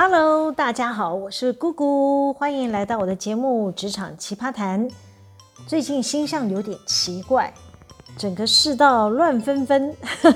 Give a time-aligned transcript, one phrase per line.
[0.00, 4.88] Hello，大家好，我是姑姑，欢迎来到我的节目《职场奇葩谈》。
[5.66, 7.52] 最近星象有点奇怪，
[8.16, 9.92] 整个世道乱纷纷。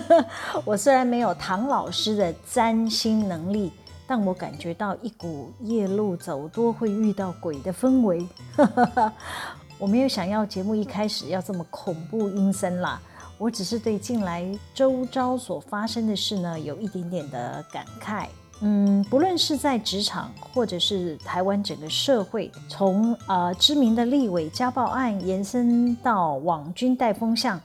[0.67, 3.71] 我虽然没有唐老师的占星能力，
[4.05, 8.27] 但我感觉到一股夜路走多会遇到鬼的氛围。
[9.79, 13.01] 我没有想要节目一开始要这么恐怖阴森啦，
[13.39, 14.45] 我只是对近来
[14.75, 18.27] 周遭所发生的事呢，有一点点的感慨。
[18.65, 27.61] 嗯，不论是在职场，或者是台湾整个社会，从呃知名的立委家暴案延伸到网军带风向，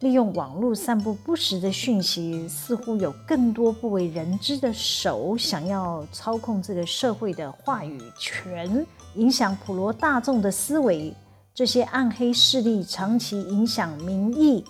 [0.00, 8.86] 利用网络散布不实的讯息，似乎有更多不为人知的手想要操控这个社会的话语权，
[9.16, 11.14] 影响普罗大众的思维。
[11.54, 14.64] 这些暗黑势力长期影响民意，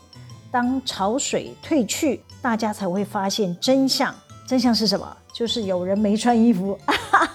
[0.50, 4.12] 当潮水退去，大家才会发现真相。
[4.46, 5.16] 真相是什么？
[5.38, 6.76] 就是有人没穿衣服，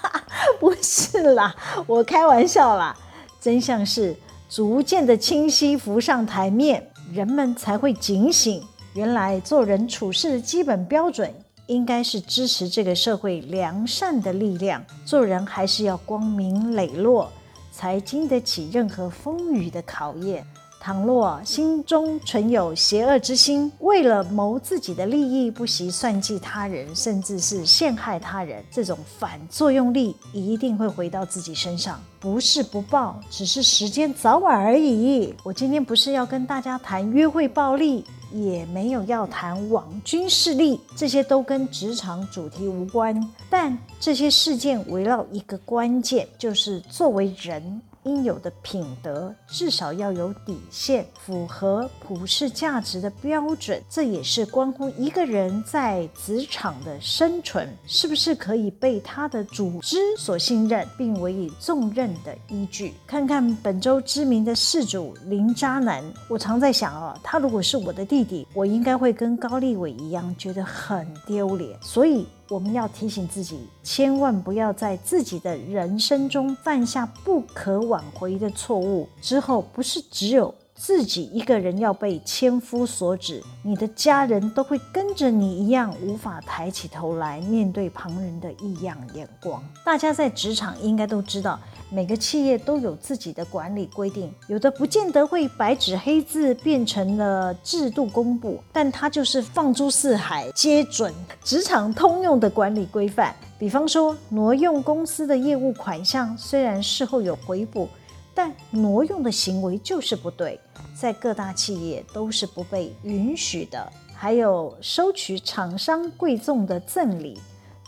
[0.60, 2.94] 不是啦，我开玩笑啦。
[3.40, 4.14] 真相是
[4.46, 8.62] 逐渐的清晰浮上台面，人们才会警醒。
[8.92, 11.32] 原来做人处事的基本标准，
[11.66, 14.84] 应该是支持这个社会良善的力量。
[15.06, 17.32] 做人还是要光明磊落，
[17.72, 20.46] 才经得起任何风雨的考验。
[20.84, 31.98] 倘若心中存有邪恶之心，为了谋自己的利益，不惜算计他人，甚至是陷害他人，这种反作用力一定会回到自己身上。
[32.20, 35.34] 不是不报，只是时间早晚而已。
[35.42, 43.18] 我今天不是要跟大家谈约会暴力，也没有要谈网军势力，这些都跟职场主题无关。
[43.48, 47.80] 但这些事件围绕一个关键，就是作为人。
[48.04, 53.82] 应有的品德至少要有底线，符合普世价值的标准。
[53.88, 62.94] 这也是关乎一个人在职场的生存是不是可以被他的组织所信任，并委以重任的依据。
[63.06, 71.78] 看看本周知名的事主林渣男，我常在想啊，他如果是我的弟弟，我应该会跟高立伟一样，觉得很丢脸。
[71.80, 72.26] 所以。
[72.48, 79.08] 我们要提醒自己，千万不要在自己的人生中犯下不可挽回的错误。
[79.22, 89.62] 之后不是只有自己一个人要被千夫所指，你的家人都会跟着你一样，无法抬起头来面对旁人的异样眼光。
[89.84, 91.58] 大家在职场应该都知道。
[91.90, 101.14] 每个企业都有自己的管理规定，有的不见得会白纸黑字变成了制度公布，但它就是放诸四海皆准，
[101.44, 103.32] 职场通用的管理规范。
[103.56, 107.88] 比方说，挪用公司的业务款项，虽然事后有回补，
[108.34, 110.58] 但挪用的行为就是不对，
[110.98, 113.92] 在各大企业都是不被允许的。
[114.14, 117.38] 还有收取厂商贵重的赠礼，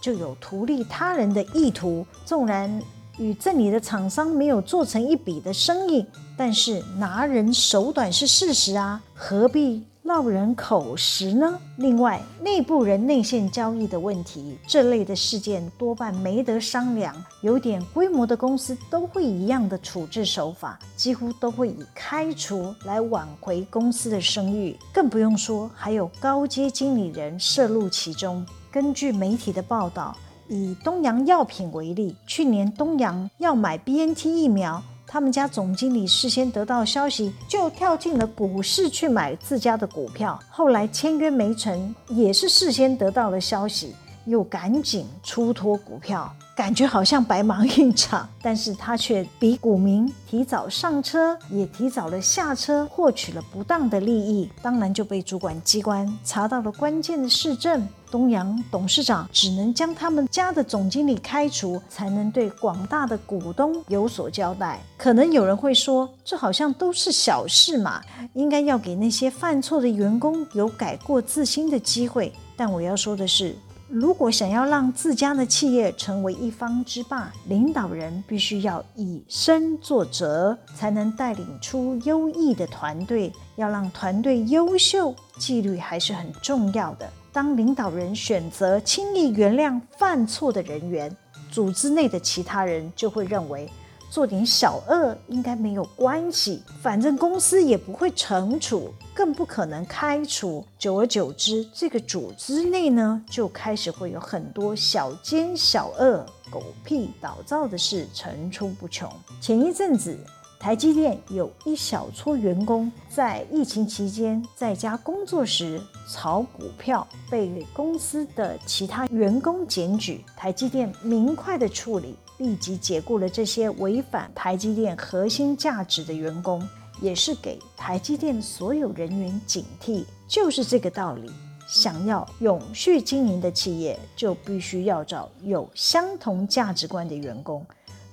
[0.01, 2.83] 就有图利他人的意图，纵然。
[3.19, 6.05] 与赠礼的厂商没有做成一笔的生意，
[6.37, 11.59] 但是拿人手短是事实啊，何必落人口实呢？
[11.78, 28.47] 另外，内部人内线交易的问题，这类的事件多半没得商量，有点规模的公司都会一样的处置手法，几乎都会以开除来挽回公司的声誉，更不用说还有高阶经理人涉入其中。
[28.71, 30.16] 根据媒体的报道。
[30.49, 34.81] 以东洋药品为例，去年东洋要买 BNT 疫苗，
[35.16, 40.38] 他们家总经理事先得到消息，就跳进了股市去买自家的股票。
[40.50, 43.94] 后来签约没成，也是事先得到了消息，
[44.27, 46.31] 又赶紧出脱股票。
[46.56, 57.87] 感觉好像白忙一场， 但是他却比股民提早上车，也提早了下车，获取了不当的利益，当然就被主管机关查到了关键的事证。
[58.11, 64.81] 东洋董事长只能将他们家的总经理开除，才能对广大的股东有所交代。
[64.97, 68.00] 可能有人会说，这好像都是小事嘛，
[68.33, 72.33] 应该要给那些犯错的员工有改过自新的机会。
[72.57, 73.54] 但我要说的是。
[73.88, 83.33] 如果想要让自家的企业成为一方之霸，领导人必须要以身作则，才能带领出优异的团队。
[83.54, 87.09] 要让团队优秀，纪律还是很重要的。
[87.33, 91.16] 当领导人选择轻易原谅犯错的人员，
[91.48, 93.71] 组织内的其他人就会认为。
[94.10, 100.64] 做点小恶应该没有关系，反正公司也不会惩处，更不可能开除。
[100.78, 109.10] 久而久之，这个组织内呢，就开始会有很多小奸小恶、狗屁倒灶的事层出不穷。
[109.41, 110.16] 前一阵子，
[110.58, 126.66] 台积电有一小撮员工在疫情期间在家工作时炒股票，被公司的其他员工检举，台积电明快的处理，立即解雇了这些违反台积电核心价值的员工，
[127.00, 131.30] 也是给台积电所有人员警惕，就是这个道理。
[131.66, 137.66] 想要永续经营的企业，就必须要找有相同价值观的员工，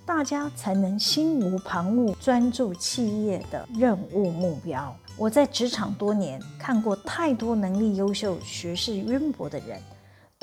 [0.05, 4.95] 大家才能心无旁骛，专注企业的任务目标。
[5.15, 9.79] 我在职场多年，看过太多能力优秀、学识渊博的人。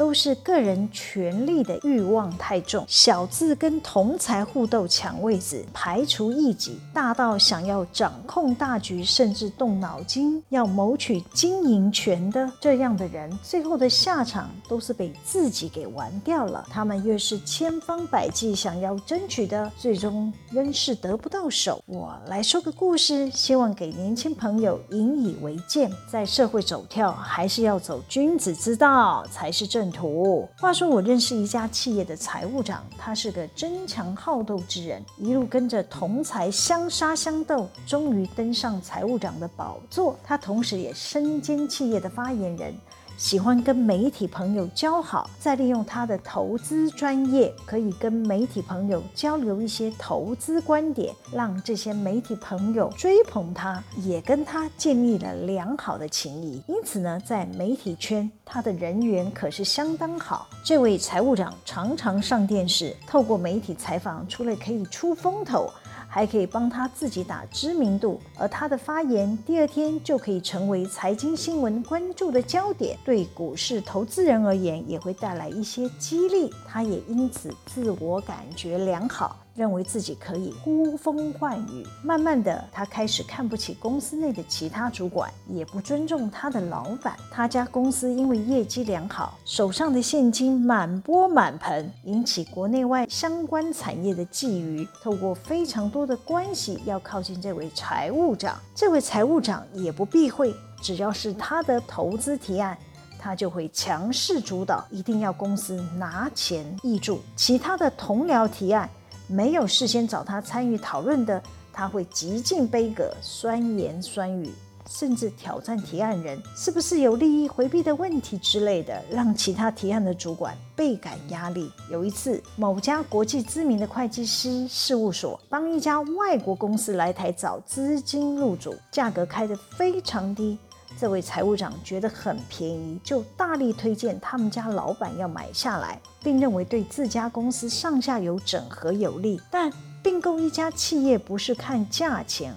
[0.00, 16.67] 都是个人权力的欲望太重，小至跟同侪互斗抢位子、排除异己，大到想要掌控大局，甚至动脑筋要谋取经营权的这样的人，最后的下场都是被自己给玩掉了。
[16.70, 21.85] 他们越是千方百计想要争取的，最终仍是得不到手。
[21.85, 30.49] 我来说个故事，希望给年轻朋友引以为鉴，在社会走跳，还是要走君子之道才是正图。
[30.59, 40.17] 话说，我认识一家企业的财务长，他是个争强好斗之人，一路跟着同财相杀相斗，终于登上财务长的宝座。
[40.25, 42.75] 他同时也身兼企业的发言人。
[43.21, 56.63] 喜欢跟媒体朋友交好，再利用他的投资专业，可以跟媒体朋友交流一些投资观点，让这些媒体朋友追捧他，也跟他建立了良好的情谊。
[56.67, 60.49] 因此呢，在媒体圈，他的人缘可是相当好。
[60.65, 65.71] 这位财务长常常上电视，透过媒体采访，除了可以出风头。
[66.12, 79.39] 还可以帮他自己打知名度，而他的发言第二天就可以成为财经新闻关注的焦点，对股市投资人而言也会带来一些激励，他也因此自我感觉良好。
[79.55, 87.17] 认为自己可以呼风唤雨，慢慢的，他开始看不起公司内的其他主管，也不尊重他的老板。
[87.31, 94.88] 他家公司因为业绩良好，手上的现金满钵满盆，引起国内外相关产业的觊觎。
[95.02, 98.58] 透过非常多的关系，要靠近这位财务长。
[98.75, 102.79] 这位财务长也不避讳，只要是他的投资提案，
[103.19, 107.20] 他就会强势主导，一定要公司拿钱挹注。
[107.37, 108.88] 其他的同僚提案。
[109.31, 111.41] 没有事先找他参与讨论的，
[111.73, 114.53] 他会极尽悲歌，酸言酸语，
[114.88, 121.71] 甚至挑战提案人是不是有利益回避的问题之类的，让其他提案的主管倍感压力。
[121.88, 130.59] 有一次，某家国际知名的会计师事务所帮一家外国公司来台找资金入主，价格开得非常低。
[131.00, 139.41] 这位财务长觉得很便宜，就大力推荐他们家老板要买下来，并认为对自家公司上下游整合有利。
[139.50, 142.55] 但并购一家企业不是看价钱，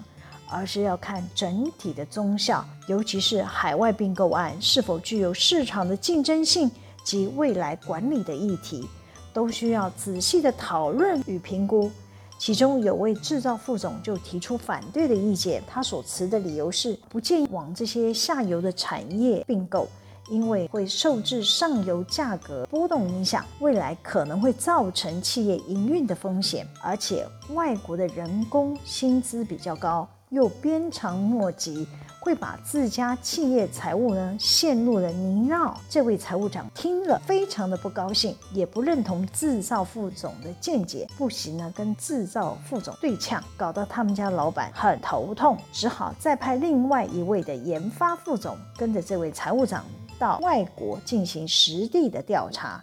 [0.50, 6.70] 而是要看整体的综效，尤其是海外并购案是否具有市场的竞争性
[7.02, 8.86] 及未来管理的议题，
[9.32, 11.90] 都需要仔细的讨论与评估。
[12.38, 19.88] 其中有位制造副总就提出反对的意见，他所持的理由是不建议往这些下游的产业并购，
[20.28, 31.88] 因为会受制上游价格波动影响，未来可能会造成企业营运的风险，而且外国的人工薪资比较高，又鞭长莫及。
[32.20, 35.74] 会把自家企业财务呢陷入了泥淖。
[35.90, 49.84] 这位财务长听了非常的不高兴，也不认同制造副总的见解，不惜呢跟制造副总对呛，搞得他们家老板很头痛，只好再派另外一位的研发副总跟着这位财务长
[50.18, 52.82] 到外国进行实地的调查。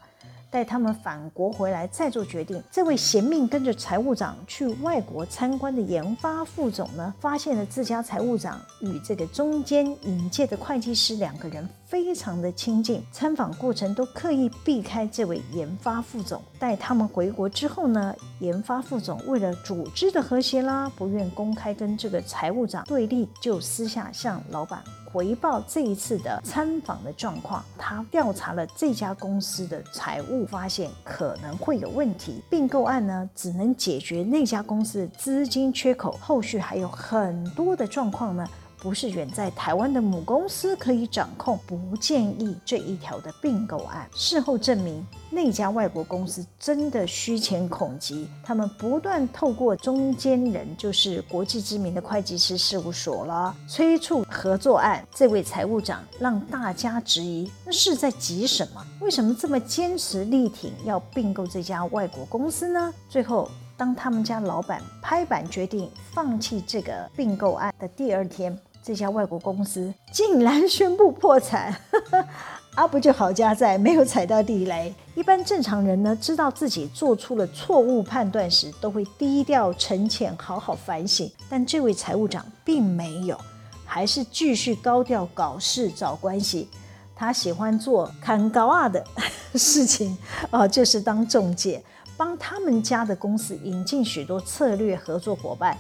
[0.52, 2.62] 带他们返国回来再做决定。
[2.70, 16.42] 这位贤命跟着财务长去外国参观的研发副总呢，发现了自家财务长与这个中间引介的会计师两个人非常的亲近，参访过程都刻意避开这位研发副总。
[16.58, 24.82] 带他们回国之后呢，研发副总为了组织的和谐啦，不愿公开跟这个财务长对立，就私下向老板。
[25.12, 32.42] 回报这一次的参访的状况，他调查了这家公司的财务，发现可能会有问题。
[32.50, 38.48] 并购案呢，只能解决那家公司的资金缺口，后续还有很多的状况呢。
[38.82, 44.10] 不是远在台湾的母公司可以掌控，不建议这一条的并购案。
[44.16, 55.08] 事后证明，那家外国公司真的虚钱恐急，他们不断透过中间人，就是国际知名的会计师事务所了，催促合作案。
[55.14, 58.84] 这位财务长让大家质疑，那是在急什么？
[59.00, 62.92] 为什么这么坚持力挺要并购这家外国公司呢？
[63.08, 63.48] 最后。
[63.78, 71.76] 当他们家老板拍板决定放弃这个并购案的第二天，这家外国公司竟然宣布破产。
[72.76, 74.96] 阿、啊、不就好家在没有踩到地雷。
[75.14, 81.30] 一般正常人呢，知道自己做出了错误判断时，都会低调沉潜，好好反省。
[81.50, 83.38] 但这位财务长并没有，
[83.86, 86.70] 还是继续高调搞事找关系。
[87.14, 89.06] 他喜欢做看高啊的
[89.56, 90.18] 事情
[90.50, 91.84] 啊，就是当中介，
[92.16, 95.78] 帮他们家的公司引进许多策略合作伙伴。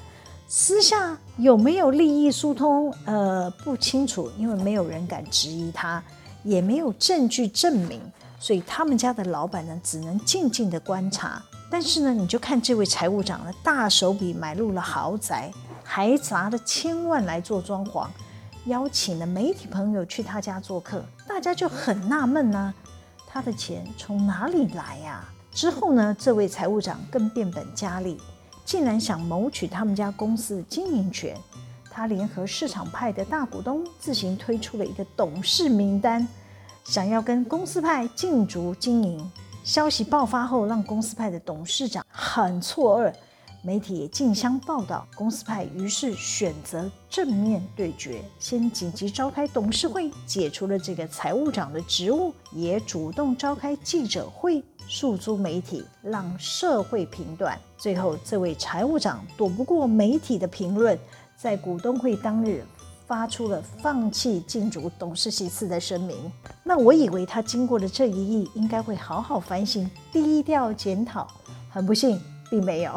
[0.53, 2.93] 私下有没有利益疏通？
[3.05, 6.03] 呃，不清楚，因为没有人敢质疑他。
[6.43, 8.01] 也没有证据证明，
[8.37, 11.41] 所以他们家的老板呢，只能静静的观察。
[11.69, 15.49] 但是呢，你就看这位财务长呢，大手笔买入了豪宅，
[15.85, 18.05] 还砸了千万来做装潢，
[18.65, 22.73] 邀请了媒体朋友去他家做客，大家就很纳闷呢，
[23.25, 25.23] 他的钱从哪里来呀？
[25.53, 28.17] 之后呢，这位财务长更变本加厉，
[28.63, 31.35] 竟然想谋取他们家公司的经营权。
[31.89, 36.25] 他联合市场派的大股东自行推出了一个董事名单，
[36.85, 39.31] 想要跟公司派竞逐经营。
[39.63, 43.13] 消息爆发后，让公司派的董事长很错愕，
[43.63, 45.07] 媒体也竞相报道。
[45.15, 57.57] 公司派于是选择正面对决，先紧急召开董事会，解除了这个财务长的职务，也主动召开记者会，诉诸媒体，让社会评断。
[57.77, 60.97] 最后，这位财务长躲不过媒体的评论。
[61.37, 62.63] 在股东会当日，
[63.07, 66.31] 发出了放弃竞逐董事席次的声明。
[66.63, 71.27] 那我以为他经过了这一役，应该会好好反省，低调检讨。
[71.67, 72.91] 很不幸，并没有。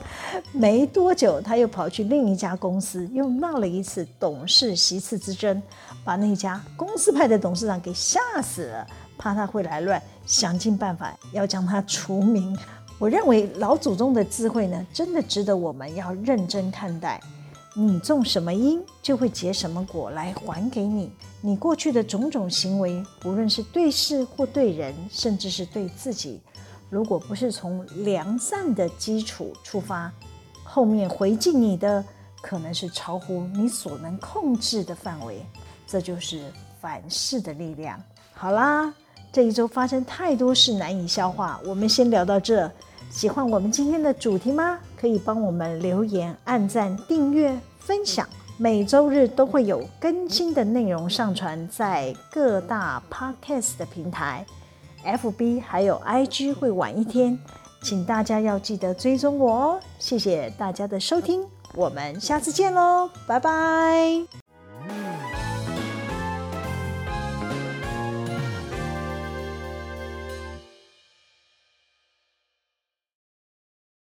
[0.52, 5.60] 没多久，他又跑去另一家公司，又闹了一次董事席次之争，
[6.04, 12.56] 把那家公司派的董事长给吓死了，怕他会来乱，想尽办法要将他除名。
[12.98, 17.18] 我认为老祖宗的智慧呢，真的值得我们要认真看待。
[17.74, 21.10] 你种什么因，就会结什么果来还给你。
[21.40, 26.40] 你过去的种种行为，不论是对事或对人，甚至是对自己，
[26.90, 30.12] 如果不是从良善的基础出发，
[30.64, 32.04] 后面回敬你的
[32.42, 35.40] 可能是超乎你所能控制的范围。
[35.86, 36.42] 这就是
[36.80, 38.00] 反噬的力量。
[38.32, 38.92] 好啦，
[39.32, 42.70] 这一周发生太多事难以消化，我们先聊到这。
[43.10, 44.78] 喜欢我们今天的主题吗？
[44.96, 48.28] 可以帮我们留言、按赞、订阅、分享。
[48.56, 54.44] 每周日都会有更新的内容上传在各大 Podcast 的平台
[55.04, 57.38] ，FB 还有 IG 会晚一天，
[57.82, 59.80] 请大家要记得追踪我哦。
[59.98, 64.39] 谢谢大家的收听，我们下次见喽，拜拜。